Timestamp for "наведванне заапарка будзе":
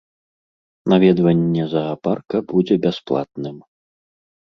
0.93-2.75